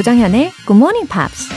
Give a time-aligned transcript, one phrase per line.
[0.00, 1.52] 조정현의 Good Morning Pops.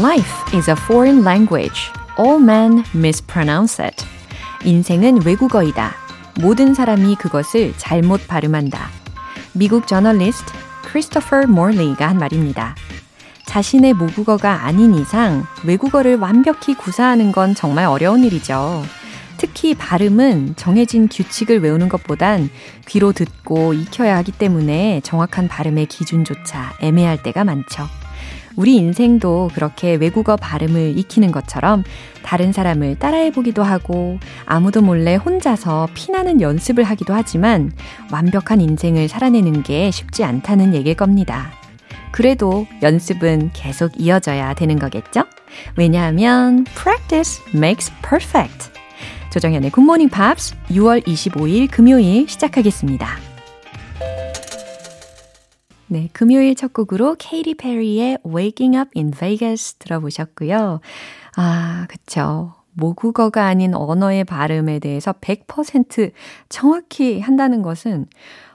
[0.00, 1.92] Life is a foreign language.
[2.18, 4.04] All men mispronounce it.
[4.64, 5.94] 인생은 외국어이다.
[6.40, 8.90] 모든 사람이 그것을 잘못 발음한다.
[9.52, 10.52] 미국 저널리스트
[10.82, 12.74] 크리스토퍼 몰리가 한 말입니다.
[13.50, 18.84] 자신의 모국어가 아닌 이상 외국어를 완벽히 구사하는 건 정말 어려운 일이죠.
[19.38, 22.48] 특히 발음은 정해진 규칙을 외우는 것보단
[22.86, 27.88] 귀로 듣고 익혀야 하기 때문에 정확한 발음의 기준조차 애매할 때가 많죠.
[28.54, 31.82] 우리 인생도 그렇게 외국어 발음을 익히는 것처럼
[32.22, 37.72] 다른 사람을 따라해보기도 하고 아무도 몰래 혼자서 피나는 연습을 하기도 하지만
[38.12, 41.59] 완벽한 인생을 살아내는 게 쉽지 않다는 얘기일 겁니다.
[42.10, 45.24] 그래도 연습은 계속 이어져야 되는 거겠죠?
[45.76, 48.70] 왜냐하면 practice makes perfect.
[49.32, 53.06] 조정현의 굿모닝 팝스 6월 25일 금요일 시작하겠습니다.
[55.86, 60.80] 네, 금요일 첫 곡으로 케이티 페리의 Waking Up in Vegas 들어보셨고요.
[61.36, 62.54] 아, 그쵸.
[62.72, 66.12] 모국어가 아닌 언어의 발음에 대해서 100%
[66.48, 68.06] 정확히 한다는 것은,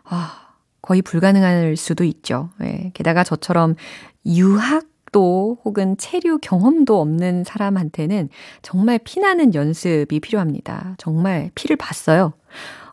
[0.06, 0.45] 아,
[0.86, 2.50] 거의 불가능할 수도 있죠.
[2.64, 3.74] 예, 게다가 저처럼
[4.24, 8.30] 유학도 혹은 체류 경험도 없는 사람한테는
[8.62, 10.94] 정말 피나는 연습이 필요합니다.
[11.00, 12.34] 정말 피를 봤어요.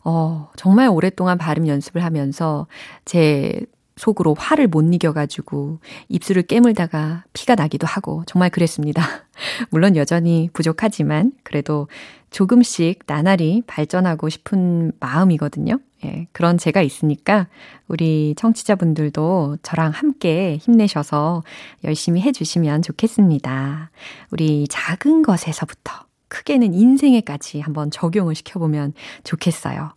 [0.05, 2.67] 어, 정말 오랫동안 발음 연습을 하면서
[3.05, 3.61] 제
[4.03, 9.03] 속으로 화를 못 이겨가지고 입술을 깨물다가 피가 나기도 하고 정말 그랬습니다.
[9.71, 11.87] 물론 여전히 부족하지만 그래도
[12.31, 15.79] 조금씩 나날이 발전하고 싶은 마음이거든요.
[16.05, 17.47] 예, 그런 제가 있으니까
[17.87, 21.45] 우리 청취자분들도 저랑 함께 힘내셔서
[21.85, 23.91] 열심히 해주시면 좋겠습니다.
[24.33, 29.93] 우리 작은 것에서부터 크게는 인생에까지 한번 적용을 시켜보면 좋겠어요.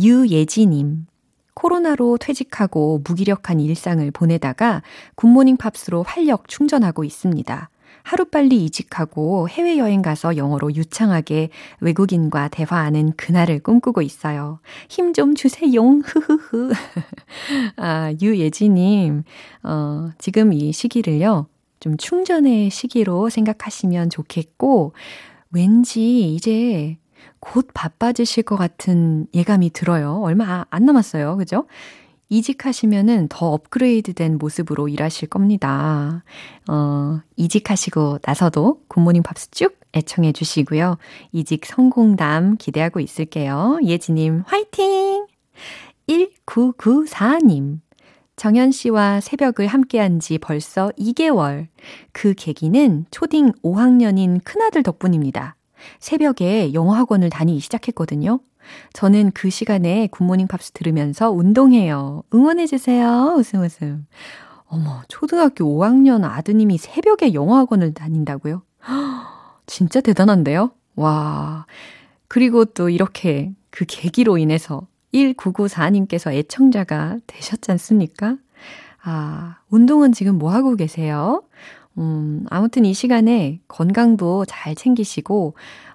[0.00, 1.06] 유예지님,
[1.54, 4.82] 코로나로 퇴직하고 무기력한 일상을 보내다가
[5.14, 7.70] 굿모닝 팝스로 활력 충전하고 있습니다.
[8.02, 11.48] 하루빨리 이직하고 해외여행 가서 영어로 유창하게
[11.80, 14.60] 외국인과 대화하는 그날을 꿈꾸고 있어요.
[14.88, 15.80] 힘 좀 주세요.
[16.04, 16.72] 흐흐흐.
[17.76, 19.22] 아, 유예지님,
[19.62, 21.46] 어, 지금 이 시기를요,
[21.80, 24.92] 좀 충전의 시기로 생각하시면 좋겠고,
[25.50, 26.98] 왠지 이제
[27.40, 30.20] 곧 바빠지실 것 같은 예감이 들어요.
[30.22, 31.36] 얼마 안 남았어요.
[31.36, 31.66] 그죠?
[32.28, 36.24] 이직하시면은 더 업그레이드 된 모습으로 일하실 겁니다.
[36.68, 40.98] 어, 이직하시고 나서도 굿모닝 팝스 쭉 애청해 주시고요.
[41.32, 43.78] 이직 성공담 기대하고 있을게요.
[43.84, 45.26] 예지님, 화이팅!
[46.08, 47.80] 1994님.
[48.36, 51.68] 정현 씨와 새벽을 함께한 지 벌써 2개월.
[52.12, 55.54] 그 계기는 초딩 5학년인 큰아들 덕분입니다.
[55.98, 58.40] 새벽에 영어 학원을 다니기 시작했거든요.
[58.92, 62.22] 저는 그 시간에 굿모닝 팝스 들으면서 운동해요.
[62.32, 63.34] 응원해주세요.
[63.36, 64.06] 웃음 웃음.
[64.66, 68.62] 어머, 초등학교 5학년 아드님이 새벽에 영어 학원을 다닌다고요?
[69.66, 70.72] 진짜 대단한데요?
[70.96, 71.66] 와.
[72.28, 78.36] 그리고 또 이렇게 그 계기로 인해서 1994님께서 애청자가 되셨지 않습니까?
[79.02, 81.42] 아, 운동은 지금 뭐 하고 계세요?
[81.98, 85.54] 음, 아무튼 이 시간에 건강도 잘 챙기시고,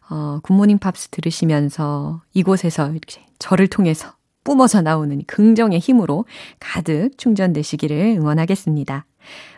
[0.09, 6.25] 어, 굿모닝 팝스 들으시면서 이곳에서 이렇게 저를 통해서 뿜어져 나오는 긍정의 힘으로
[6.59, 9.05] 가득 충전되시기를 응원하겠습니다.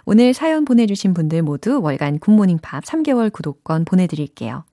[0.05, 4.65] 오늘 사연 보내주신 분들 모두 월간 굿모닝 팝 3개월 구독권 보내드릴게요.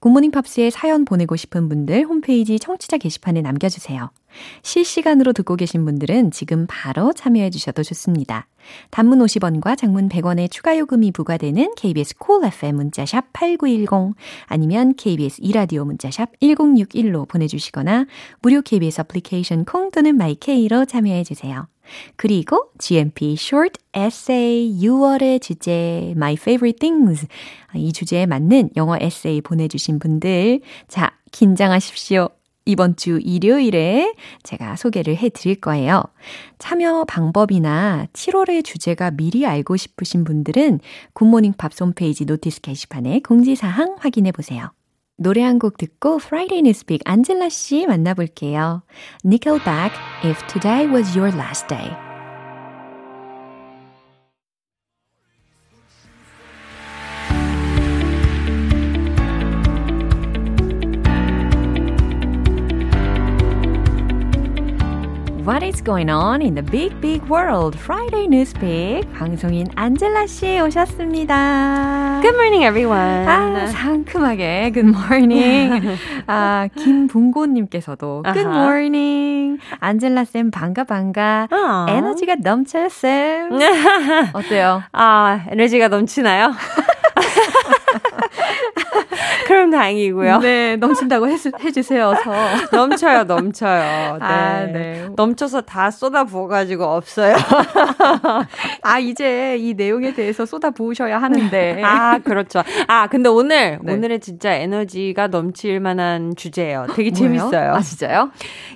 [0.00, 4.10] 굿모닝 팝스에 사연 보내고 싶은 분들 홈페이지 청취자 게시판에 남겨주세요.
[4.62, 8.46] 실시간으로 듣고 계신 분들은 지금 바로 참여해 주셔도 좋습니다.
[8.90, 14.14] 단문 50원과 장문 100원의 추가 요금이 부과되는 KBS 콜 cool FM 문자샵 8910
[14.46, 18.06] 아니면 KBS 이라디오 문자샵 1061로 보내주시거나
[18.42, 21.66] 무료 KBS 애플리케이션 콩 또는 마이케이로 참여해 주세요.
[22.16, 27.26] 그리고 GMP Short Essay 6월의 주제 My Favorite Things
[27.74, 32.28] 이 주제에 맞는 영어 에세이 보내주신 분들 자 긴장하십시오.
[32.66, 36.02] 이번 주 일요일에 제가 소개를 해 드릴 거예요.
[36.58, 40.80] 참여 방법이나 7월의 주제가 미리 알고 싶으신 분들은
[41.14, 44.70] 굿모닝 팝스 홈페이지 notice 게시판에 공지사항 확인해 보세요.
[45.16, 48.82] 노래 한 곡 듣고 Friday Newspeak 안젤라 씨 만나볼게요.
[49.24, 52.07] Nickelback, If Today Was Your Last Day.
[65.48, 67.74] What is going on in the big big world?
[67.74, 72.20] Friday Newspeak 방송인 안젤라 씨 오셨습니다.
[72.20, 73.26] Good morning, everyone.
[73.26, 75.96] 아, 상큼하게 good morning.
[76.26, 78.58] 아, 김붕고님께서도 good 아하.
[78.62, 79.58] morning.
[79.80, 81.48] 안젤라 쌤 반가 반가.
[81.50, 81.86] 아.
[81.88, 83.48] 에너지가 넘쳐요 쌤.
[84.34, 84.82] 어때요?
[84.92, 86.52] 아, 에너지가 넘치나요?
[89.58, 90.38] 그럼 다행이고요.
[90.38, 92.14] 네, 넘친다고 해, 해주세요.
[92.22, 92.32] 서.
[92.70, 94.18] 넘쳐요, 넘쳐요.
[94.18, 94.24] 네.
[94.24, 95.08] 아, 네.
[95.16, 97.34] 넘쳐서 다 쏟아 부어가지고 없어요.
[98.82, 101.82] 아, 이제 이 내용에 대해서 쏟아 부으셔야 하는데.
[101.82, 102.62] 아, 그렇죠.
[102.86, 103.94] 아, 근데 오늘, 네.
[103.94, 106.86] 오늘은 진짜 에너지가 넘칠 만한 주제예요.
[106.94, 107.10] 되게?
[107.10, 107.74] 재밌어요.
[107.74, 108.30] 아, 진짜요?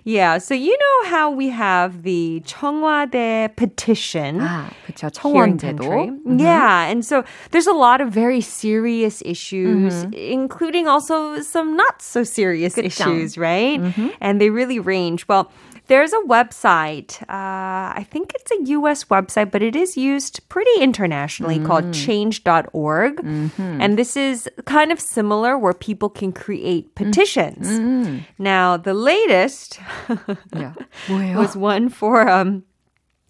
[0.05, 4.41] Yeah, so you know how we have the 청와대 petition.
[4.41, 6.11] 아, in 청원제도.
[6.41, 12.01] Yeah, and so there's a lot of very serious issues, including including also some not
[12.01, 13.79] so serious issues, right?
[13.79, 14.09] Mm-hmm.
[14.21, 15.29] And they really range.
[15.29, 15.53] Well,
[15.89, 17.21] there's a website.
[17.23, 21.67] Uh, I think it's a US website, but it is used pretty internationally mm-hmm.
[21.67, 23.17] called change.org.
[23.17, 23.81] Mm-hmm.
[23.81, 26.95] And this is kind of similar where people can create mm.
[26.95, 27.69] petitions.
[27.69, 28.19] Mm-hmm.
[28.39, 29.79] Now, the latest
[30.57, 30.73] yeah.
[31.37, 32.65] was one for um,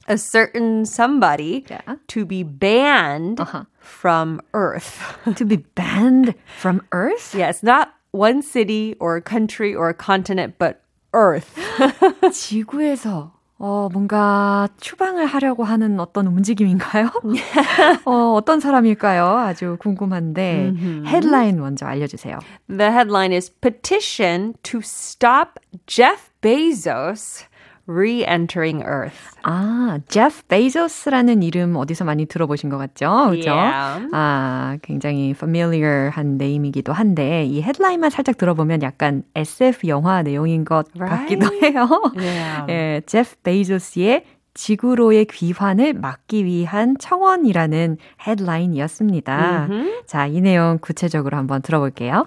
[0.06, 1.96] a certain somebody yeah.
[2.08, 3.40] to be banned.
[3.40, 5.01] Uh-huh from Earth.
[5.35, 7.33] to be banned from Earth?
[7.35, 10.81] yes, not one city or a country or a continent, but
[11.13, 11.55] Earth.
[12.31, 17.09] 지구에서 어, 뭔가 추방을 하려고 하는 어떤 움직임인가요?
[18.05, 19.25] 어, 어떤 사람일까요?
[19.25, 20.73] 아주 궁금한데
[21.07, 22.37] 헤드라인 먼저 알려주세요.
[22.69, 27.45] The headline is Petition to Stop Jeff Bezos
[27.88, 29.36] Re-Entering Earth.
[29.42, 33.30] 아, 제프 베이조스라는 이름 어디서 많이 들어보신 것 같죠?
[33.30, 33.50] 그죠?
[33.50, 34.08] Yeah.
[34.12, 41.36] 아, 굉장히 familiar한 네임이기도 한데 이 헤드라인만 살짝 들어보면 약간 SF 영화 내용인 것 Right.
[41.38, 41.88] 같기도 해요.
[42.16, 42.72] Yeah.
[42.72, 44.24] 예, 제프 베이조스의
[44.54, 47.96] 지구로의 귀환을 막기 위한 청원이라는
[48.26, 49.68] 헤드라인이었습니다.
[50.06, 52.26] 자, 이 내용 구체적으로 한번 들어볼게요.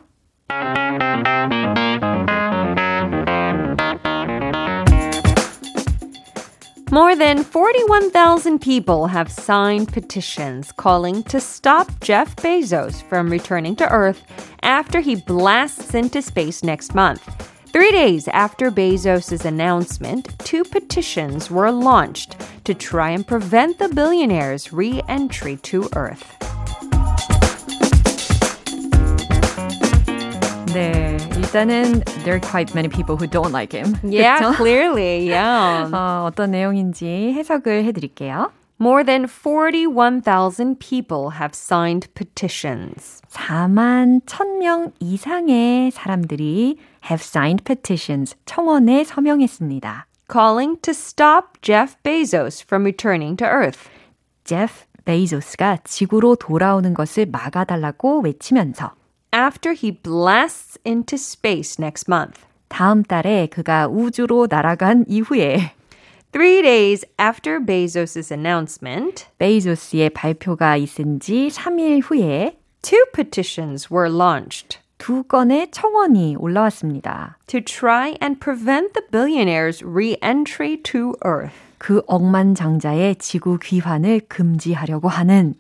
[6.96, 13.92] More than 41,000 people have signed petitions calling to stop Jeff Bezos from returning to
[13.92, 14.24] Earth
[14.64, 17.52] after he blasts into space next month.
[17.74, 24.72] Three days after Bezos' announcement, two petitions were launched to try and prevent the billionaire's
[24.72, 26.38] re entry to Earth.
[30.76, 33.96] 네, 일단은 there are quite many people who don't like him.
[34.04, 34.58] Yeah, 그쵸?
[34.58, 35.90] clearly, yeah.
[35.90, 38.52] 어, 어떤 내용인지 해석을 해드릴게요.
[38.78, 43.22] More than 41,000 people have signed petitions.
[43.30, 46.76] 4만 1000명 이상의 사람들이
[47.10, 50.08] have signed petitions, 청원에 서명했습니다.
[50.30, 53.80] calling to stop Jeff Bezos from returning to Earth.
[54.44, 54.74] 제프
[55.06, 58.92] 베이조스가 지구로 돌아오는 것을 막아달라고 외치면서
[59.35, 62.43] After he blasts into space next month.
[62.69, 65.73] 다음 달에 그가 우주로 날아간 이후에
[66.33, 74.79] Three days after Bezos' announcement, 베이조스의 발표가 있은 지 3일 후에 two petitions were launched
[74.99, 77.39] 두 건의 청원이 올라왔습니다.
[77.49, 81.64] to try and prevent the billionaire's re entry to Earth.
[81.78, 85.56] 그 억만장자의 지구 귀환을 금지하려고 하는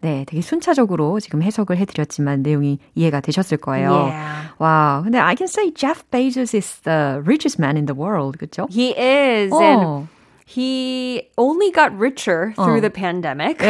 [0.00, 3.92] 네, 되게 순차적으로 지금 해석을 해드렸지만 내용이 이해가 되셨을 거예요.
[3.92, 4.48] Yeah.
[4.58, 8.66] 와, 근데 I can say Jeff Bezos is the richest man in the world, 그렇죠?
[8.70, 9.60] He is, 어.
[9.62, 10.08] and
[10.44, 12.80] he only got richer through Oh.
[12.80, 13.62] the pandemic.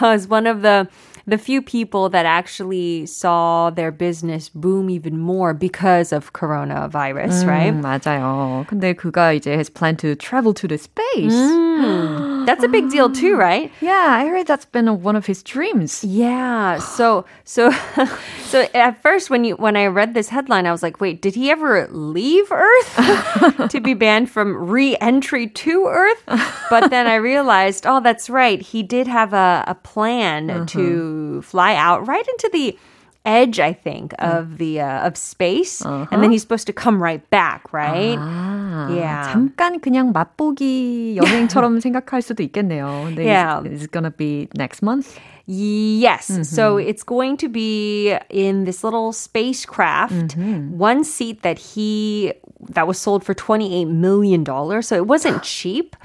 [0.00, 0.86] As one of the
[1.27, 7.73] the few people that actually saw their business boom even more because of coronavirus, right?
[7.73, 8.65] 음, 맞아요.
[8.67, 11.33] 근데 그가 이제 has planned to travel to the space.
[11.33, 12.34] Mm.
[12.46, 13.38] That's a big deal too, mm.
[13.38, 13.72] right?
[13.80, 16.04] Yeah, I heard that's been one of his dreams.
[16.04, 16.78] Yeah.
[16.78, 17.70] So so
[18.44, 21.34] so at first when you when I read this headline, I was like, wait, did
[21.34, 26.22] he ever leave Earth to be banned from re-entry to Earth?
[26.70, 28.60] But then I realized, oh, that's right.
[28.60, 31.40] He did have a, a plan to mm-hmm.
[31.40, 32.78] fly out right into the
[33.25, 37.21] edge, I think, of the uh, of space, and then he's supposed to come right
[37.29, 38.17] back, right?
[38.17, 39.29] 아, Yeah.
[39.31, 43.05] 잠깐 그냥 맛보기 여행처럼 생각할 수도 있겠네요.
[43.05, 43.61] 근데 Yeah.
[43.61, 45.19] is, is it gonna be next month?
[45.45, 46.31] Yes.
[46.49, 50.35] So it's going to be in this little spacecraft,
[50.71, 52.33] one seat that he
[52.73, 54.87] that was sold for 28 million dollars.
[54.87, 55.95] So it wasn't cheap.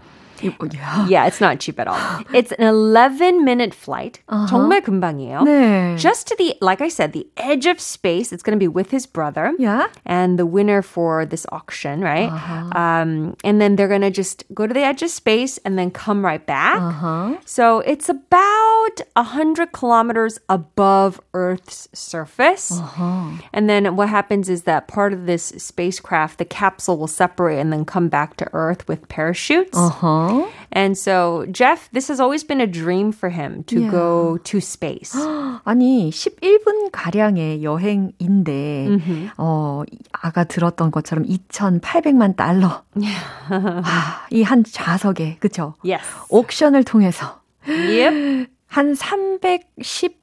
[0.43, 1.07] yeah.
[1.09, 2.23] Yeah, it's not cheap at all.
[2.33, 4.21] It's an 11 minute flight.
[4.29, 4.47] Uh-huh.
[4.47, 5.43] 정말 금방이에요.
[5.45, 5.97] 네.
[5.97, 8.33] Just to the, like I said, the edge of space.
[8.33, 9.53] It's going to be with his brother.
[9.59, 9.87] Yeah.
[10.05, 12.31] And the winner for this auction, right?
[12.77, 15.91] Um, and then they're going to just go to the edge of space and then
[15.91, 16.81] come right back.
[16.81, 17.37] Uh-huh.
[17.45, 22.73] So it's about 100 kilometers above Earth's surface.
[22.73, 23.31] Uh-huh.
[23.53, 27.73] And then what happens is that part of this spacecraft, the capsule will separate and
[27.73, 29.79] then come back to Earth with parachutes.
[29.79, 30.27] Uh-huh.
[30.74, 33.92] And so Jeff, this has always been a dream for him to Yeah.
[33.92, 35.12] go to space.
[35.66, 38.88] 아니 11분 가량의 여행인데
[39.38, 39.84] 어
[40.14, 42.84] 아까 들었던 것처럼 2,800만 달러.
[44.32, 45.76] 이한 좌석에 그쵸?
[45.84, 46.04] yes.
[46.30, 48.48] 옥션을 통해서 Yep.
[48.68, 50.21] 한 310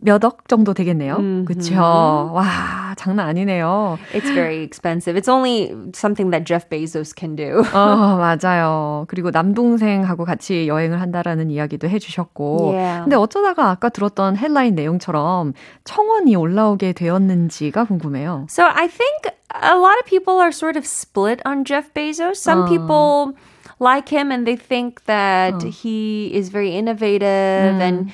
[0.00, 1.44] 몇억 정도 되겠네요.
[1.46, 1.74] 그쵸?
[1.76, 3.98] 와, 장난 아니네요.
[4.12, 5.16] It's very expensive.
[5.16, 7.62] It's only something that Jeff Bezos can do.
[7.74, 9.04] 어, 맞아요.
[9.08, 12.72] 그리고 남동생하고 같이 여행을 한다라는 이야기도 해 주셨고.
[12.72, 13.04] Yeah.
[13.04, 15.52] 근데 어쩌다가 아까 들었던 헬라인 내용처럼
[15.84, 18.46] 청원이 올라오게 되었는지가 궁금해요.
[18.48, 19.30] So I think
[19.62, 22.36] a lot of people are sort of split on Jeff Bezos.
[22.36, 23.34] Some people
[23.78, 28.10] like him and they think that he is very innovative and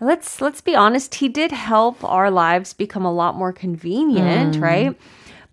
[0.00, 4.96] let's let's be honest, he did help our lives become a lot more convenient, right?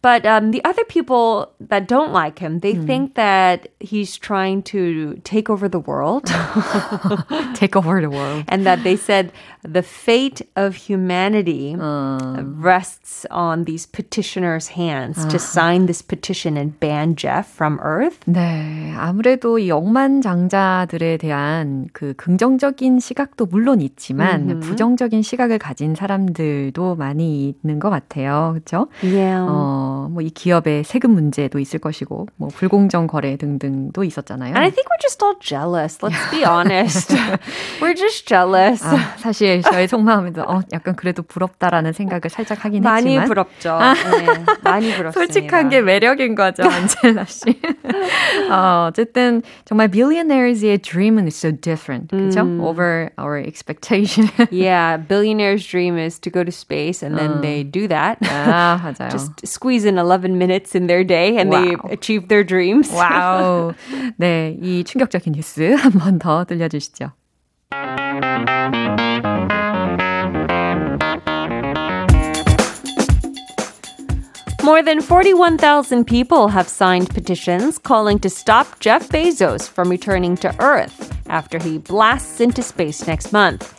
[0.03, 5.19] But um, the other people that don't like him, they think that he's trying to
[5.23, 6.25] take over the world.
[7.55, 8.45] Take over the world.
[8.47, 9.31] and that they said
[9.71, 17.15] the fate of humanity rests on these petitioners' hands to sign this petition and ban
[17.15, 18.19] Jeff from Earth.
[18.25, 27.55] 네, 아무래도 이 억만장자들에 대한 그 긍정적인 시각도 물론 있지만 부정적인 시각을 가진 사람들도 많이
[27.63, 28.53] 있는 것 같아요.
[28.53, 28.87] 그렇죠?
[29.03, 29.45] Yeah.
[29.47, 34.49] 어, 뭐 이 기업의 세금 문제도 있을 것이고, 뭐 불공정 거래 등등도 있었잖아요.
[34.55, 35.99] And I think we're just all jealous.
[36.01, 37.13] Let's be honest.
[37.81, 38.83] we're just jealous.
[38.83, 43.77] 아, 사실 저의 속마음에도 어, 약간 그래도 부럽다라는 생각을 살짝 하긴 많이 했지만 부럽죠.
[43.79, 44.25] 네,
[44.63, 45.11] 많이 부럽습니다.
[45.11, 47.59] 솔직한 게 매력인 거죠, 안젤라 씨.
[48.51, 52.41] 어, 어쨌든 정말 billionaires의 dream은 is so different, 그렇죠?
[52.61, 54.29] Over our expectation.
[54.51, 58.17] yeah, billionaire's dream is to go to space and then they do that.
[58.29, 59.09] 아, 맞아요.
[59.11, 61.89] Just squeeze in 11 minutes in their day and they Wow.
[61.91, 62.91] achieve their dreams.
[62.93, 63.73] 와우.
[64.17, 67.11] 네, 이 충격적인 뉴스 한 번 더 들려주시죠.
[74.67, 80.53] More than 41,000 people have signed petitions calling to stop Jeff Bezos from returning to
[80.61, 83.73] Earth after he blasts into space next month.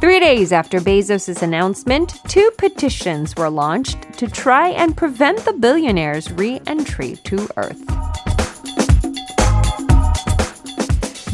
[0.00, 6.32] Three days after Bezos' announcement, two petitions were launched to try and prevent the billionaire's
[6.32, 8.31] re entry to Earth.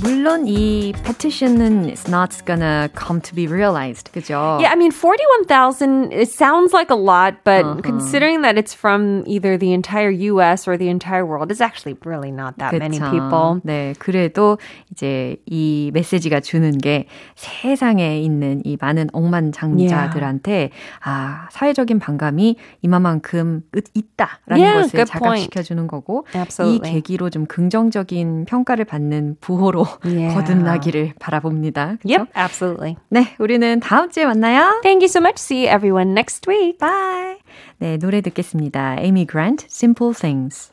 [0.00, 4.58] 물론 이 petition은 is not gonna come to be realized, 그죠?
[4.60, 9.58] Yeah, I mean, 41,000, it sounds like a lot, but considering that it's from either
[9.58, 13.10] the entire US or the entire world, it's actually really not that many 그쵸.
[13.10, 13.60] people.
[13.64, 14.58] 네, 그래도
[14.92, 20.70] 이제 이 메시지가 주는 게 세상에 있는 이 많은 억만장자들한테
[21.02, 25.06] 아 사회적인 반감이 이만큼 끝 있다라는 Yeah, 것을.
[25.06, 26.88] 자각시켜 주는 거고 Absolutely.
[26.88, 30.34] 이 계기로 좀 긍정적인 평가를 받는 부호로 Yeah.
[30.34, 31.96] 거듭나기를 바라봅니다.
[32.00, 32.08] 그쵸?
[32.08, 32.96] Yep, absolutely.
[33.10, 34.80] 네, 우리는 다음 주에 만나요.
[34.82, 35.38] Thank you so much.
[35.38, 36.78] See everyone next week.
[36.78, 37.38] Bye.
[37.78, 38.96] 네, 노래 듣겠습니다.
[38.98, 40.72] Amy Grant, Simple Things.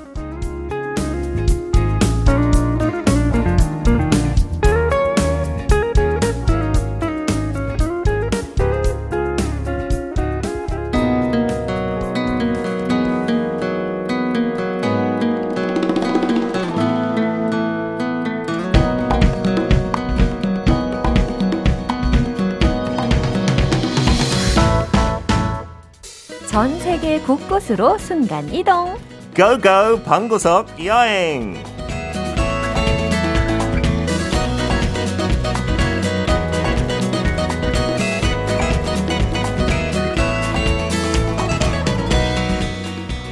[27.21, 28.97] 세계 곳곳으로 순간 이동.
[29.35, 31.55] 고고 방구석 여행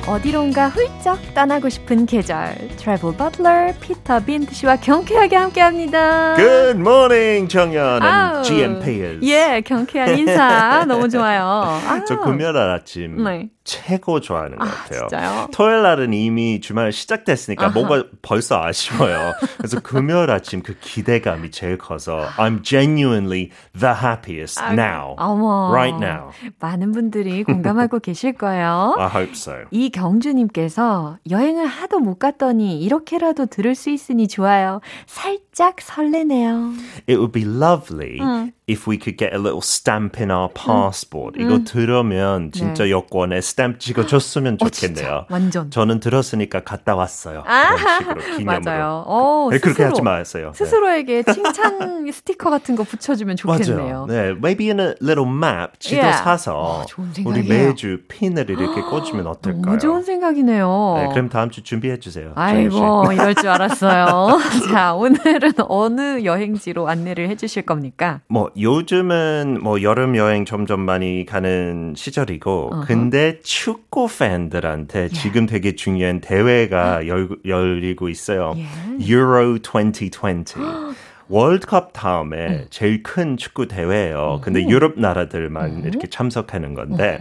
[0.10, 2.56] 어디론가 훌쩍 떠나고 싶은 계절.
[2.78, 6.36] 트래블 버틀러 피터 빈트 씨와 경쾌하게 함께합니다.
[6.36, 9.20] Good morning, 정연 and GMPers.
[9.28, 11.44] 예, 경쾌한 인사 너무 좋아요.
[11.44, 13.50] 아, 저 금요일 날 아침 네.
[13.70, 15.00] 최고 좋아하는 것 아, 같아요.
[15.10, 15.48] 진짜요?
[15.54, 17.74] 토요일 날은 이미 주말 시작됐으니까 아하.
[17.74, 19.34] 뭔가 벌써 아쉬워요.
[19.58, 25.14] 그래서 금요일 아침 그 기대감이 제일 커서 I'm genuinely the happiest 아, now.
[25.18, 25.70] 어머.
[25.72, 26.32] Right now.
[26.60, 28.96] 많은 분들이 공감하고 계실 거예요.
[28.98, 29.54] I hope so.
[29.70, 34.82] 이경주님께서 여행을 하도 못 갔더니 이렇게라도 들을 수 있으니 좋아요.
[35.06, 36.74] 살짝 설레네요.
[37.08, 38.52] It would be lovely 음.
[38.70, 41.36] If we could get a little stamp in our passport.
[41.42, 42.92] 이거 들으면 진짜 네.
[42.92, 44.96] 여권에 스탬프 찍어줬으면 어, 좋겠네요.
[44.96, 45.72] 진짜 완전.
[45.72, 47.44] 저는 들었으니까 갔다 왔어요.
[47.48, 48.62] 아, 식으로 기념으로.
[48.64, 49.04] 맞아요.
[49.08, 50.52] 어, 네, 그렇게 스스로, 하지 마세요.
[50.54, 50.58] 네.
[50.58, 53.78] 스스로에게 칭찬 스티커 같은 거 붙여주면 좋겠네요.
[53.78, 54.06] 맞아요.
[54.08, 56.24] 네, maybe in a little map 지도 Yeah.
[56.24, 57.44] 사서 어, 좋은 우리.
[57.44, 59.66] 매주 핀을 이렇게 꽂으면 어떨까요?
[59.66, 60.96] 너무 좋은 생각이네요.
[60.98, 62.32] 네, 그럼 다음 주 준비해 주세요.
[62.36, 64.38] 아이고, 이럴 줄 알았어요.
[64.72, 68.22] 자, 오늘은 어느 여행지로 안내를 해주실 겁니까?
[68.28, 76.20] 뭐 요즘은 뭐 여름 여행 점점 많이 가는 시절이고 근데 축구 팬들한테 지금 되게 중요한
[76.20, 78.54] 대회가 열, 열리고 있어요.
[78.58, 78.66] 예.
[79.12, 80.58] Euro 2020.
[81.30, 84.40] 월드컵 다음에 제일 큰 축구 대회예요.
[84.42, 87.20] 근데 유럽 나라들만 이렇게 참석하는 건데,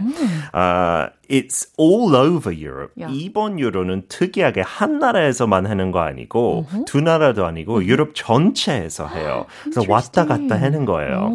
[0.51, 2.91] 아, it's all over Europe.
[3.01, 3.07] 야.
[3.11, 9.45] 이번 유로는 특이하게 한 나라에서만 하는 거 아니고 두 나라도 아니고 유럽 전체에서 해요.
[9.61, 11.29] 그래서 왔다 갔다 하는 거예요.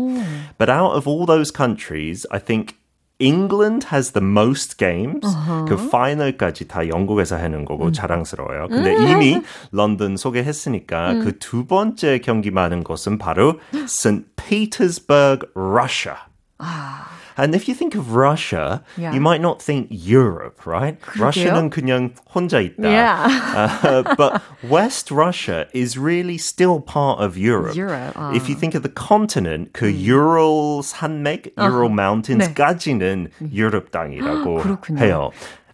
[0.59, 2.76] But out of all those countries, I think
[3.21, 5.26] England has the most games.
[5.68, 8.68] 그 파이널까지 다 영국에서 하는 거고 자랑스러워요.
[8.68, 9.40] 근데 이미
[9.71, 14.25] 런던 소개했으니까 그두 번째 경기 많은 곳은 바로 St.
[14.37, 16.16] Petersburg, Russia.
[17.38, 19.13] And if you think of Russia, Yeah.
[19.13, 21.00] you might not think Europe, right?
[21.18, 22.84] Russia는 그냥 혼자 있다.
[22.84, 23.24] Yeah.
[23.56, 27.75] Uh, but West Russia is really still part of Europe.
[27.75, 28.36] Europe, 아.
[28.36, 35.00] If you think of the continent, 그 Ural 산맥, Ural Mountains까지는 유럽 땅이라고 그렇군요.
[35.00, 35.32] 해요.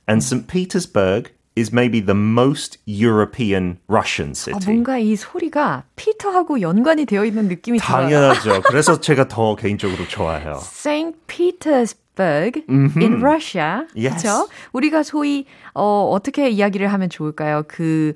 [0.08, 0.48] And St.
[0.48, 4.73] Petersburg is maybe the most European Russian 아, city.
[4.73, 8.09] 뭔가 이 소리가 피터하고 연관이 되어 있는 느낌이 들어요.
[8.09, 8.63] 당연하죠.
[8.69, 10.61] 그래서 제가 더 개인적으로 좋아해요.
[10.63, 13.87] Saint Petersburg in Russia.
[13.97, 14.23] Yes.
[14.23, 14.49] 그렇죠?
[14.73, 17.65] 우리가 소위 어, 어떻게 이야기를 하면 좋을까요?
[17.67, 18.13] 그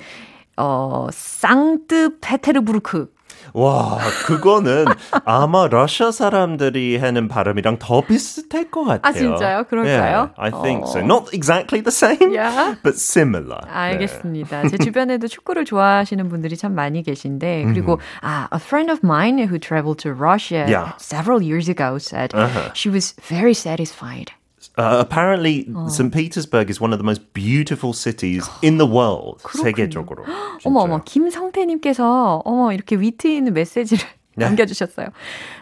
[0.57, 3.13] 어, 상트페테르부르크.
[3.54, 4.86] 와, 그거는
[5.26, 9.02] 아마 러시아 사람들이 하는 발음이랑 더 비슷할 것 같아요.
[9.04, 9.64] 아, 진짜요?
[9.70, 10.32] 그럴까요?
[10.32, 11.00] Yeah, I think so.
[11.00, 11.04] 어.
[11.04, 12.76] Not exactly the same, Yeah.
[12.84, 13.62] but similar.
[13.66, 13.72] 네.
[13.72, 14.68] 알겠습니다.
[14.70, 19.58] 제 주변에도 축구를 좋아하시는 분들이 참 많이 계신데 그리고 아, a friend of mine who
[19.60, 20.94] traveled to Russia Yeah.
[20.98, 22.32] several years ago said
[22.74, 24.32] she was very satisfied.
[24.77, 26.13] Uh, apparently, St.
[26.13, 29.41] Petersburg is one of the most beautiful cities in the world.
[29.63, 30.25] 세계적으로.
[30.25, 30.83] 어머 진짜요.
[30.83, 34.05] 어머 김성태님께서 어머 이렇게 위트 있는 메시지를
[34.37, 34.47] 네.
[34.47, 35.09] 남겨주셨어요.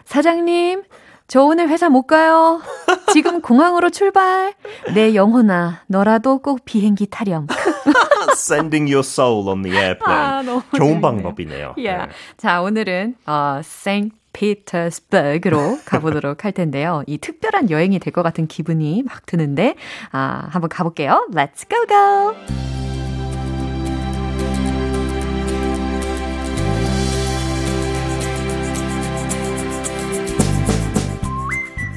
[0.05, 0.83] 사장님
[1.27, 2.61] 저 오늘 회사 못 가요.
[3.13, 4.53] 지금 공항으로 출발.
[4.95, 7.47] 내 영혼아 너라도 꼭 비행기 타렴.
[8.35, 10.21] Sending your soul on the airplane.
[10.21, 11.01] 아, 좋은 재밌네요.
[11.01, 11.73] 방법이네요.
[11.77, 12.07] Yeah.
[12.07, 12.13] 네.
[12.37, 17.03] 자 오늘은 어, Saint Petersburg로 가보도록 할 텐데요.
[17.07, 19.75] 이 특별한 여행이 될 것 같은 기분이 막 드는데
[20.11, 21.27] 아 한번 가볼게요.
[21.33, 22.35] Let's go go.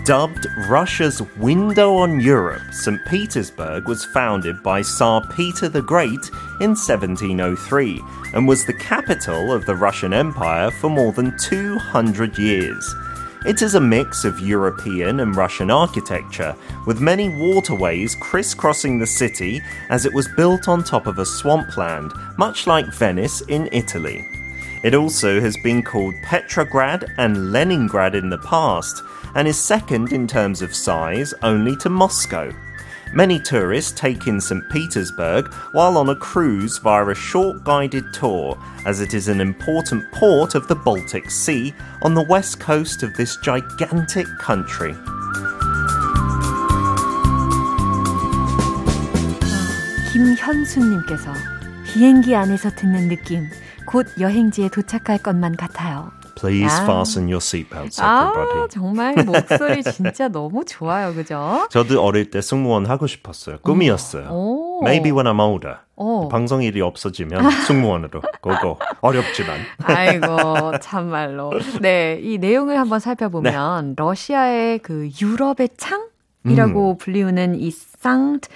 [0.04, 3.00] Dubbed Russia's window on Europe, St.
[3.06, 8.02] Petersburg was founded by Tsar Peter the Great in 1703
[8.34, 12.94] and was the capital of the Russian Empire for more than 200 years.
[13.46, 19.62] It is a mix of European and Russian architecture, with many waterways crisscrossing the city
[19.88, 24.26] as it was built on top of a swampland, much like Venice in Italy.
[24.82, 29.02] It also has been called Petrograd and Leningrad in the past,
[29.36, 32.52] and is second in terms of size only to Moscow.
[33.15, 34.63] Many tourists take in St.
[34.69, 40.09] Petersburg while on a cruise via a short guided tour, as it is an important
[40.11, 44.95] port of the Baltic Sea on the west coast of this gigantic country.
[50.11, 51.33] 김현수님께서
[51.85, 53.47] 비행기 안에서 듣는 느낌
[53.85, 56.11] 곧 여행지에 도착할 것만 같아요.
[56.36, 56.84] Please Ah.
[56.84, 58.68] fasten your seatbelts, 아, everybody.
[58.68, 61.14] 정말 목소리 진짜 너무 좋아요.
[61.14, 61.66] 그죠?
[61.70, 63.56] 저도 어릴 때 승무원 하고 싶었어요.
[63.62, 64.28] 꿈이었어요.
[64.30, 64.80] 오.
[64.84, 65.78] Maybe when I'm older.
[65.96, 66.28] 오.
[66.28, 71.52] 방송 일이 없어지면 승무원으로 고고 어렵지만 아이고, 참말로.
[71.80, 73.94] 네, 이 내용을 한번 살펴보면 네.
[73.96, 76.98] 러시아의 그 유럽의 창이라고 음.
[76.98, 78.50] 불리우는 이 상트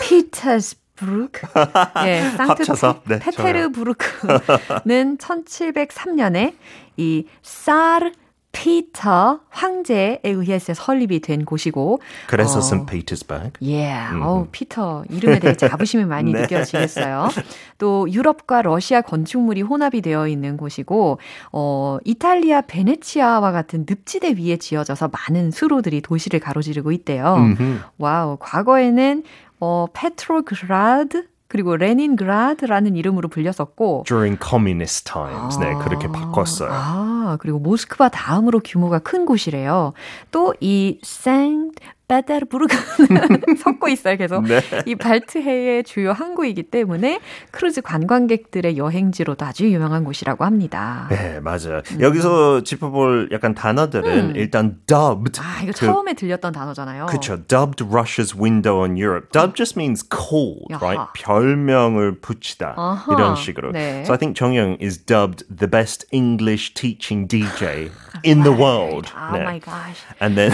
[0.00, 1.46] 피터스버그 부르크,
[2.06, 6.54] 예, 합쳐서, 네, 페테르부르크는 1703년에
[6.96, 8.10] 이 사르
[8.50, 12.86] 피터 황제에 의해서 설립이 된 곳이고 그래서 어.
[12.86, 13.52] Petersburg.
[13.62, 14.16] 예, yeah.
[14.16, 14.22] 음.
[14.22, 16.40] 어 피터 이름에 대해 자부심이 많이 네.
[16.40, 17.28] 느껴지겠어요.
[17.76, 21.18] 또 유럽과 러시아 건축물이 혼합이 되어 있는 곳이고
[21.52, 27.34] 어 이탈리아 베네치아와 같은 늪지대 위에 지어져서 많은 수로들이 도시를 가로지르고 있대요.
[27.36, 27.80] 음흠.
[27.98, 29.22] 와우, 과거에는
[29.60, 36.70] 어 페트로그라드 그리고 레닌그라드라는 이름으로 불렸었고 during communist times 아, 네 그렇게 바꿨어요.
[36.70, 39.94] 아 그리고 모스크바 다음으로 규모가 큰 곳이래요.
[40.30, 41.72] 또 이 생
[42.08, 44.16] 페테르부르크는 섞고 있어요.
[44.16, 44.60] 계속 네.
[44.86, 51.06] 이 발트해의 주요 항구이기 때문에 크루즈 관광객들의 여행지로도 아주 유명한 곳이라고 합니다.
[51.10, 51.82] 네, 맞아요.
[51.92, 52.00] 음.
[52.00, 54.36] 여기서 짚어볼 약간 단어들은 음.
[54.36, 55.40] 일단 dubbed.
[55.40, 57.06] 아, 이거 그, 처음에 들렸던 단어잖아요.
[57.06, 57.36] 그렇죠.
[57.46, 59.30] Dubbed Russia's window on Europe.
[59.30, 60.82] Dubbed just means called, 야하.
[60.82, 61.12] right?
[61.14, 63.12] 별명을 붙이다 아하.
[63.12, 63.72] 이런 식으로.
[63.72, 64.02] 네.
[64.04, 67.90] So I think 정현 is dubbed the best English teaching DJ
[68.24, 69.12] in the world.
[69.14, 69.42] Oh 네.
[69.44, 70.00] my gosh.
[70.20, 70.52] And then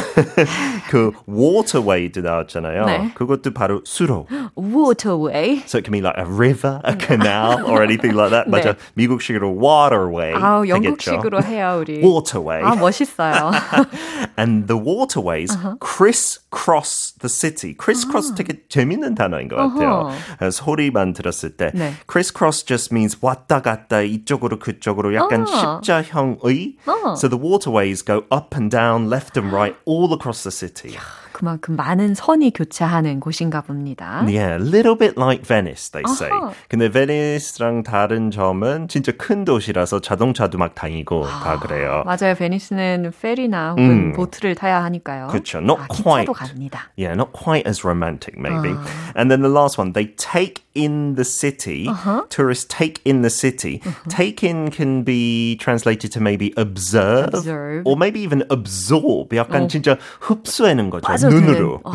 [0.91, 1.13] 그
[1.44, 2.86] waterway도 나왔잖아요.
[2.86, 3.12] 네.
[3.16, 4.28] 그것도 바로 수로.
[4.56, 5.64] waterway.
[5.66, 8.48] So it can be like a river, a canal, or anything like that.
[8.48, 8.52] 네.
[8.52, 8.76] 맞아.
[8.96, 10.34] 미국식으로 waterway.
[10.34, 12.02] 아, 영국식으로 해요 우리.
[12.04, 12.62] waterway.
[12.64, 13.52] 아, 멋있어요.
[14.38, 15.76] and the waterways uh-huh.
[15.80, 17.74] crisscross the city.
[17.74, 18.36] crisscross 아.
[18.36, 20.12] 되게 재밌는 단어인 것 같아요.
[20.12, 20.52] Uh-huh.
[20.52, 21.72] 소리만 들었을 때.
[21.74, 21.94] 네.
[22.08, 25.80] crisscross just means 왔다 갔다 이쪽으로 그쪽으로 약간 아.
[25.84, 26.78] 십자형의.
[26.86, 27.16] 아.
[27.18, 30.98] So the waterways go up and down, left and right, all across the city.
[31.35, 34.23] 그만큼 많은 선이 교차하는 곳인가 봅니다.
[34.25, 36.31] Yeah, a little bit like Venice, they say.
[36.31, 36.53] 아하.
[36.69, 42.05] 근데 베니스랑 다른 점은 진짜 큰 도시라서 자동차도 막 다니고 아, 다 그래요.
[42.07, 42.35] 맞아요.
[42.39, 44.13] 베니스는 페리나 혹은 음.
[44.13, 45.27] 보트를 타야 하니까요.
[45.27, 45.59] 그렇죠.
[45.59, 46.33] Not 아, quite.
[46.33, 46.89] 갑니다.
[46.97, 48.71] Yeah, not quite as romantic maybe.
[48.71, 48.85] 아.
[49.17, 51.89] And then the last one, they take in the city.
[51.89, 52.27] Uh-huh.
[52.31, 53.81] Tourists take in the city.
[53.85, 54.09] Uh-huh.
[54.09, 57.83] Take in can be translated to maybe observe, observe.
[57.85, 59.35] or maybe even absorb.
[59.35, 59.67] 약간 어.
[59.67, 61.09] 진짜 흡수하는 거죠.
[61.09, 61.24] 맞아.
[61.29, 61.81] 눈으로.
[61.85, 61.93] 어,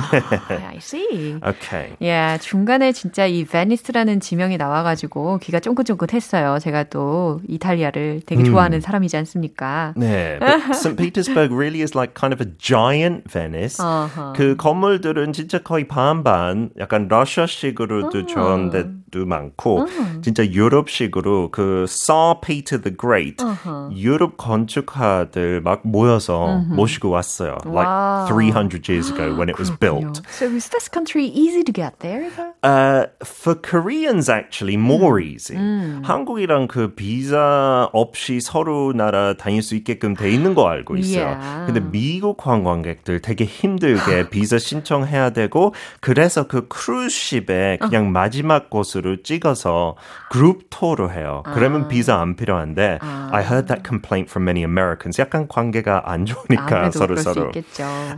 [0.50, 1.40] I see.
[1.50, 1.96] Okay.
[2.00, 6.60] Yeah, 중간에 진짜 이 베니스라는 지명이 나와가지고 귀가 쫑긋쫑긋했어요.
[6.60, 9.94] 제가 또 이탈리아를 되게 좋아하는 사람이지 않습니까?
[9.96, 10.38] 네.
[10.40, 10.96] But St.
[10.98, 13.80] Petersburg really is like kind of a giant Venice.
[13.80, 14.34] Uh-huh.
[14.36, 18.28] 그 건물들은 진짜 거의 반반 약간 러시아식으로도 uh-huh.
[18.28, 20.22] 좋은 데도 많고 uh-huh.
[20.22, 23.90] 진짜 유럽식으로 그 Tsar Peter the Great uh-huh.
[23.96, 26.76] 유럽 건축가들 막 모여서 uh-huh.
[26.76, 27.58] 모시고 왔어요.
[27.66, 28.28] Like wow.
[28.28, 29.40] 300 years ago.
[29.40, 30.22] when it was built.
[30.30, 32.30] So is this country easy to get there?
[32.62, 35.56] Uh, for Koreans, actually, more easy.
[35.56, 36.02] 음.
[36.04, 41.26] 한국이랑 그 비자 없이 서로 나라 다닐 수 있게끔 돼 있는 거 알고 있어요.
[41.26, 41.66] Yeah.
[41.66, 48.10] 근데 미국 관광객들 되게 힘들게 비자 신청해야 되고 그래서 그 크루즈십에 그냥 어.
[48.10, 49.97] 마지막 곳 으로 찍어서
[50.31, 51.43] 그룹 토로 해요.
[51.47, 51.89] 그러면 아.
[51.89, 53.31] 비자 안 필요한데 아.
[53.33, 55.21] I heard that complaint from many Americans.
[55.21, 57.53] 약간 관계가 안 좋으니까 서로 서로.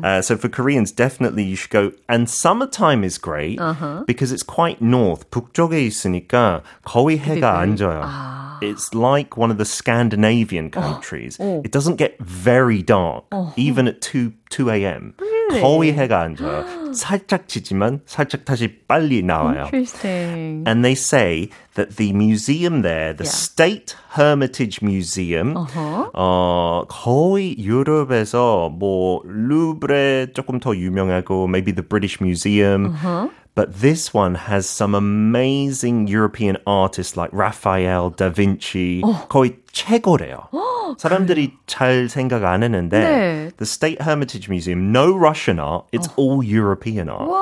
[0.03, 1.93] Uh, so for Koreans, definitely you should go.
[2.09, 4.05] And summertime is great uh-huh.
[4.07, 5.31] because it's quite north.
[5.31, 8.03] 북쪽에 있으니까 거의 해가 안 져요.
[8.05, 8.59] 아.
[8.62, 11.37] It's like one of the Scandinavian countries.
[11.39, 11.61] 어.
[11.65, 13.53] It doesn't get very dark, 어.
[13.57, 15.15] even at 2, 2 a.m.
[15.52, 15.62] Really?
[15.62, 16.66] 거의 해가 안 져요.
[16.94, 19.70] 살짝 지지만 살짝 다시 빨리 나와요.
[19.72, 20.64] Interesting.
[20.68, 23.32] And they say that the museum there, the yeah.
[23.32, 26.12] State Hermitage Museum, uh-huh.
[26.14, 32.94] 어, 거의 유럽에서 뭐 루브르 조금 더 유명하고 maybe the British Museum.
[32.96, 33.30] Uh-huh.
[33.55, 39.01] But this one has some amazing European artists like Raphael, Da Vinci.
[39.03, 39.27] 어.
[39.29, 40.49] 거의 최고래요.
[40.99, 43.51] 사람들이 잘 생각 안 했는데 네.
[43.57, 46.15] The State Hermitage Museum, no Russian art, it's 어.
[46.19, 47.29] all European art.
[47.29, 47.40] 와,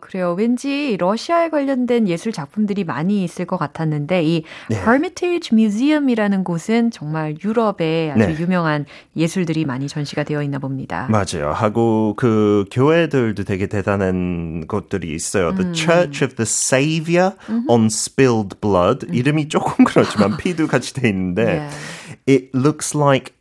[0.00, 0.34] 그래요.
[0.36, 4.76] 왠지 러시아에 관련된 예술 작품들이 많이 있을 것 같았는데 이 네.
[4.76, 8.36] Hermitage Museum이라는 곳은 정말 유럽의 아주 네.
[8.38, 11.08] 유명한 예술들이 많이 전시가 되어 있나 봅니다.
[11.10, 11.52] 맞아요.
[11.52, 15.54] 하고 그 교회들도 되게 대단한 것들이 있어요.
[15.54, 17.32] The Church of the Savior
[17.68, 19.06] on Spilled Blood.
[19.12, 21.68] 이름이 조금 그렇지만 피도 같이 돼 있는데
[22.28, 23.37] it looks like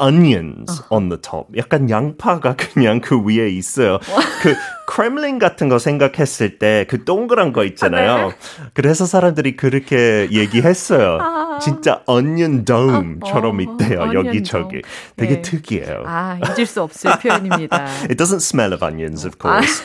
[0.00, 0.94] onions uh.
[0.94, 1.48] on the top.
[1.56, 3.98] 약간 양파가 그냥 그 위에 있어요.
[4.42, 4.54] 그
[4.86, 8.28] 크렘린 같은 거 생각했을 때 그 동그란 거 있잖아요.
[8.28, 8.34] 네.
[8.74, 11.18] 그래서 사람들이 그렇게 얘기했어요.
[11.20, 11.58] 아.
[11.60, 14.00] 진짜 onion dome처럼 어, 있대요.
[14.00, 14.82] 어, 여기저기.
[15.16, 15.42] 되게 네.
[15.42, 16.02] 특이해요.
[16.06, 17.84] 아, 잊을 수 없을 표현입니다.
[18.08, 19.82] It doesn't smell of onions, of course.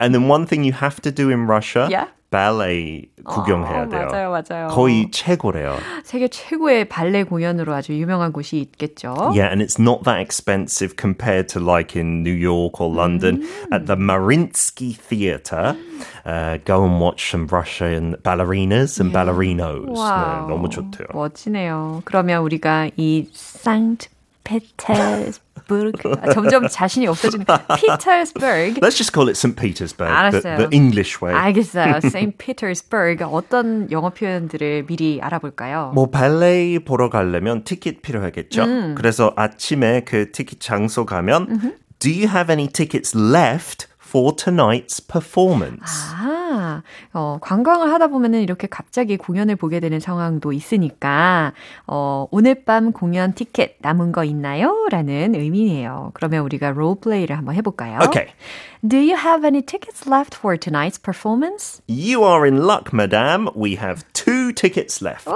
[0.00, 1.88] And then one thing you have to do in Russia.
[2.31, 2.31] Yeah?
[2.31, 4.07] 발레 구경해야 어, 돼요.
[4.11, 4.67] 맞아요, 맞아요.
[4.67, 5.77] 거의 최고래요.
[6.03, 9.31] 세계 최고의 발레 공연으로 아주 유명한 곳이 있겠죠.
[9.33, 13.85] Yeah, and it's not that expensive compared to like in New York or London at
[13.87, 15.77] the Marinsky Theatre.
[16.25, 19.87] Uh, go and watch some Russian ballerinas and ballerinos.
[19.87, 21.07] 와우, 네, 너무 좋대요.
[21.13, 22.01] 멋지네요.
[22.03, 23.95] 그러면 우리가 이 상
[24.44, 29.54] 트 페테스부르크 아, 점점 자신이 없어지는 피터스버그 Let's just call it St.
[29.56, 30.56] Petersburg, the, 알았어요.
[30.58, 31.34] the English way.
[31.38, 31.96] 알겠어요.
[32.02, 32.36] St.
[32.38, 35.92] Petersburg 어떤 영어 표현들을 미리 알아볼까요?
[35.94, 38.64] 뭐 발레 보러 가려면 티켓 필요하겠죠.
[38.64, 38.94] 음.
[38.96, 46.12] 그래서 아침에 그 티켓 장소 가면 Do you have any tickets left for tonight's performance?
[46.20, 46.82] 아,
[47.14, 51.54] 어, 관광을 하다 보면은 이렇게 갑자기 공연을 보게 되는 상황도 있으니까,
[51.86, 54.86] 어, 오늘 밤 공연 티켓 남은 거 있나요?
[54.90, 56.10] 라는 의미예요.
[56.12, 58.00] 그러면 우리가 롤플레이를 한번 해볼까요?
[58.04, 58.34] Okay.
[58.84, 61.80] Do you have any tickets left for tonight's performance?
[61.86, 63.48] You are in luck, madame.
[63.54, 65.28] We have two tickets left.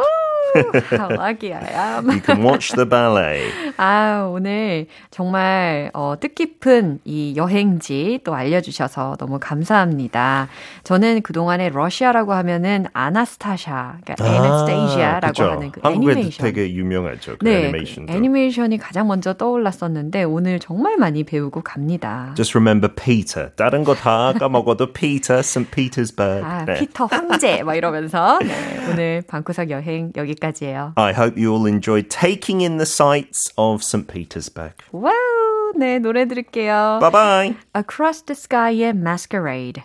[0.91, 2.11] How lucky I am.
[2.11, 3.53] You can watch the ballet.
[3.77, 10.49] 아, 오늘 정말 어, 뜻깊은 이 여행지 또 알려주셔서 너무 감사합니다.
[10.83, 15.51] 저는 그동안에 러시아라고 하면은 아나스타샤, 그러니까 Anastasia라고 그죠.
[15.51, 16.47] 하는 그 애니메이션.
[16.47, 17.37] 되게 유명하죠.
[17.39, 18.13] 그 네, 애니메이션도.
[18.13, 22.33] 그 애니메이션이 가장 먼저 떠올랐었는데 오늘 정말 많이 배우고 갑니다.
[22.35, 23.36] Just remember Peter.
[23.57, 25.71] 다른 거 다 까먹어도 Peter, St.
[25.71, 26.43] Petersburg.
[26.45, 26.75] 아, 네.
[26.75, 30.93] 피터 황제 막 이러면서 네, 오늘 방구석 여행 여기까지예요.
[30.97, 34.07] I hope you all enjoyed taking in the sights of St.
[34.07, 34.75] Petersburg.
[34.93, 35.13] 와우,
[35.79, 36.99] 네 노래 들을게요.
[37.01, 37.57] Bye bye.
[37.77, 39.83] Across the Sky의 Masquerade.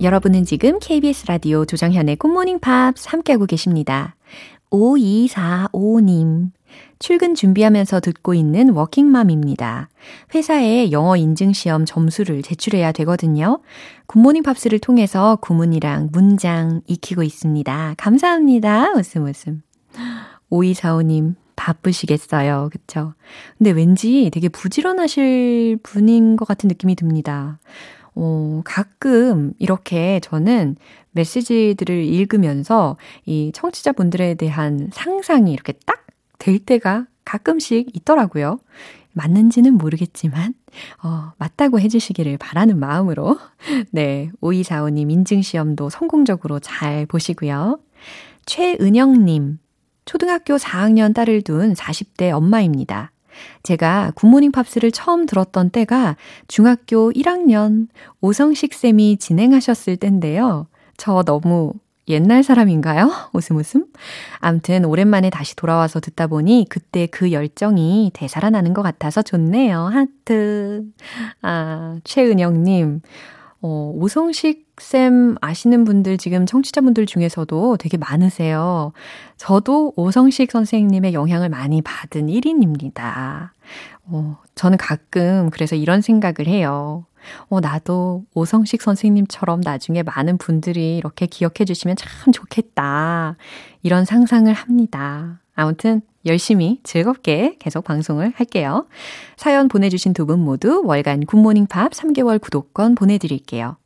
[0.00, 4.14] 여러분은 지금 KBS 라디오 조정현의 굿모닝 팝스 함께하고 계십니다.
[4.70, 6.50] 5245님.
[6.98, 9.88] 출근 준비하면서 듣고 있는 워킹맘입니다.
[10.34, 13.60] 회사에 영어 인증 시험 점수를 제출해야 되거든요.
[14.06, 17.94] 굿모닝 팝스를 통해서 구문이랑 문장 익히고 있습니다.
[17.96, 18.92] 감사합니다.
[18.94, 19.62] 웃음 웃음.
[20.50, 22.70] 5245님, 바쁘시겠어요.
[22.72, 23.14] 그쵸?
[23.58, 27.58] 근데 왠지 되게 부지런하실 분인 것 같은 느낌이 듭니다.
[28.14, 30.76] 어, 가끔 이렇게 저는
[31.12, 36.07] 메시지들을 읽으면서 이 청취자분들에 대한 상상이 이렇게 딱
[36.38, 38.60] 될 때가 가끔씩 있더라고요.
[39.12, 40.54] 맞는지는 모르겠지만,
[41.02, 43.38] 어, 맞다고 해주시기를 바라는 마음으로.
[43.90, 47.80] 네, 5245님 인증시험도 성공적으로 잘 보시고요.
[48.46, 49.58] 최은영님,
[50.04, 53.12] 초등학교 4학년 딸을 둔 40대 엄마입니다.
[53.62, 56.16] 제가 굿모닝 팝스를 처음 들었던 때가
[56.48, 57.88] 중학교 1학년
[58.20, 60.66] 오성식 쌤이 진행하셨을 때인데요.
[60.96, 61.74] 저 너무
[62.08, 63.10] 옛날 사람인가요?
[63.32, 63.86] 웃음 웃음.
[64.38, 69.86] 암튼 오랜만에 다시 돌아와서 듣다 보니 그때 그 열정이 되살아나는 것 같아서 좋네요.
[69.86, 70.84] 하트.
[71.42, 73.00] 아, 최은영님.
[73.60, 78.92] 어, 오성식 쌤 아시는 분들 지금 청취자분들 중에서도 되게 많으세요.
[79.36, 83.50] 저도 오성식 선생님의 영향을 많이 받은 1인입니다.
[84.04, 87.04] 어, 저는 가끔 그래서 이런 생각을 해요.
[87.48, 93.36] 어, 나도 오성식 선생님처럼 나중에 많은 분들이 이렇게 기억해 주시면 참 좋겠다.
[93.82, 95.40] 이런 상상을 합니다.
[95.54, 98.86] 아무튼 열심히 즐겁게 계속 방송을 할게요.
[99.36, 103.76] 사연 보내주신 두 분 모두 월간 굿모닝 팝 3개월 구독권 보내드릴게요.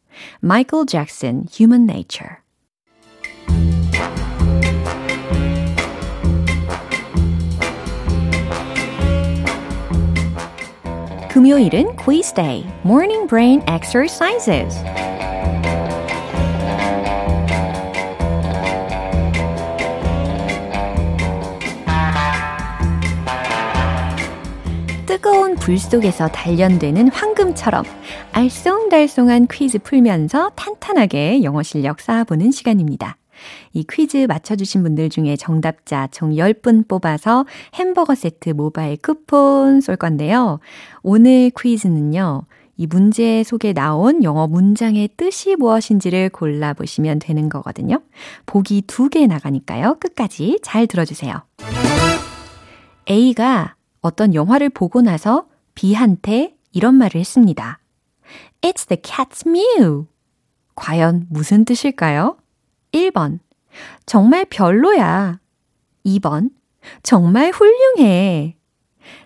[0.41, 2.42] 마이클 잭슨, Human Nature.
[11.33, 14.77] 금요일은 quiz day, morning brain exercises.
[25.07, 27.87] 뜨거운 불 속에서 단련되는 황금처럼
[28.33, 33.17] 알쏭달쏭한 퀴즈 풀면서 탄탄하게 영어 실력 쌓아보는 시간입니다.
[33.73, 40.61] 이 퀴즈 맞춰주신 분들 중에 정답자 총 10분 뽑아서 햄버거 세트 모바일 쿠폰 쏠 건데요.
[41.03, 42.43] 오늘 퀴즈는요.
[42.79, 48.01] 이 문제 속에 나온 영어 문장의 뜻이 무엇인지를 골라보시면 되는 거거든요.
[48.47, 49.97] 보기 두 개 나가니까요.
[50.01, 51.43] 끝까지 잘 들어주세요.
[53.09, 57.79] A가 어떤 영화를 보고 나서 B한테 이런 말을 했습니다.
[58.63, 60.07] It's the cat's mew.
[60.75, 62.37] 과연 무슨 뜻일까요?
[62.93, 63.41] 1번.
[64.07, 65.41] 정말 별로야.
[66.05, 66.51] 2번.
[67.03, 68.57] 정말 훌륭해.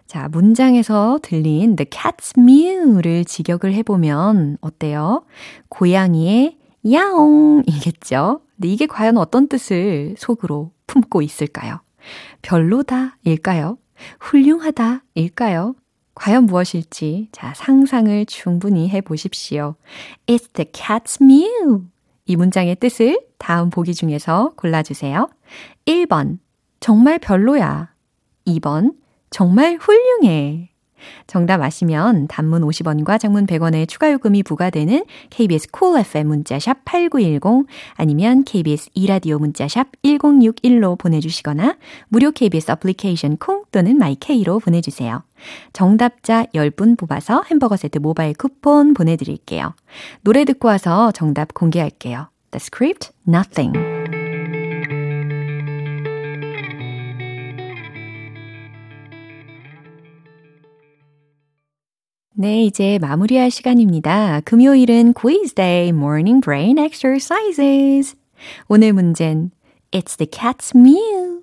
[0.07, 5.25] 자, 문장에서 들린 the cat's mew를 직역을 해보면 어때요?
[5.69, 6.59] 고양이의
[6.91, 8.41] 야옹이겠죠?
[8.55, 11.81] 근데 이게 과연 어떤 뜻을 속으로 품고 있을까요?
[12.43, 13.79] 별로다 일까요?
[14.21, 15.75] 훌륭하다 일까요?
[16.15, 19.75] 과연 무엇일지 자, 상상을 충분히 해 보십시오.
[20.27, 21.87] It's the cat's mew.
[22.27, 25.29] 이 문장의 뜻을 다음 보기 중에서 골라주세요.
[25.87, 26.39] 1번,
[26.81, 27.95] 정말 별로야.
[28.47, 28.95] 2번,
[29.31, 30.71] 정말 훌륭해.
[31.27, 37.67] 정답 아시면 단문 50원과 장문 100원의 추가 요금이 부과되는 KBS 콜 cool FM 문자샵 8910
[37.95, 41.77] 아니면 KBS 이라디오 문자샵 1061로 보내주시거나
[42.09, 45.23] 무료 KBS 애플리케이션 콩 또는 마이케이로 보내주세요.
[45.73, 49.75] 정답자 10분 뽑아서 햄버거 세트 모바일 쿠폰 보내드릴게요.
[50.23, 52.29] 노래 듣고 와서 정답 공개할게요.
[52.51, 53.96] The script, nothing.
[62.39, 64.41] 네, 이제 마무리할 시간입니다.
[64.41, 68.15] 금요일은 quiz day, morning brain exercises.
[68.69, 69.51] 오늘 문제는
[69.91, 71.41] It's the cat's mew.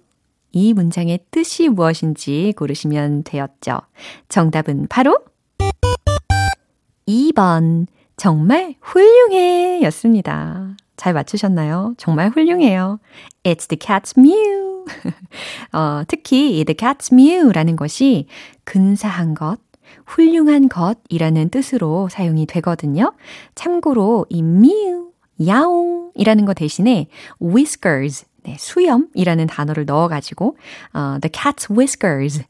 [0.51, 3.79] 이 문장의 뜻이 무엇인지 고르시면 되었죠.
[4.29, 5.17] 정답은 바로
[7.07, 7.87] 2번.
[8.15, 10.77] 정말 훌륭해 였습니다.
[10.95, 11.95] 잘 맞추셨나요?
[11.97, 12.99] 정말 훌륭해요.
[13.43, 14.85] It's the cat's mew.
[15.73, 18.27] 어, 특히 the cat's mew라는 것이
[18.63, 19.57] 근사한 것,
[20.05, 23.13] 훌륭한 것이라는 뜻으로 사용이 되거든요.
[23.55, 25.07] 참고로 이 mew,
[25.45, 27.07] 야옹이라는 것 대신에
[27.41, 30.57] whiskers, 네, 수염이라는 단어를 넣어가지고
[30.95, 32.43] uh, the cat's whiskers,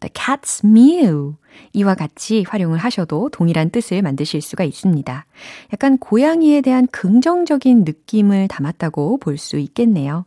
[0.00, 1.34] the cat's meow
[1.72, 5.26] 이와 같이 활용을 하셔도 동일한 뜻을 만드실 수가 있습니다.
[5.72, 10.24] 약간 고양이에 대한 긍정적인 느낌을 담았다고 볼 수 있겠네요.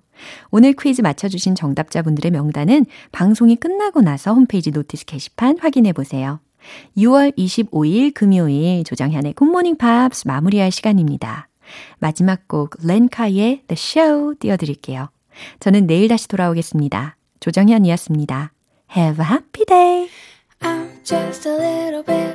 [0.52, 6.40] 오늘 퀴즈 맞춰주신 정답자분들의 명단은 방송이 끝나고 나서 홈페이지 notice 게시판 확인해 보세요.
[6.98, 11.48] 6월 25일 금요일 조정현의 굿모닝 팝스 마무리할 시간입니다.
[12.00, 15.10] 마지막 곡 렌카의 The Show 띄워드릴게요.
[15.60, 17.18] 저는 내일 다시 돌아오겠습니다.
[17.40, 18.52] 조정현이었습니다.
[18.96, 20.10] Have a happy day.
[20.62, 22.34] I'm just a little bit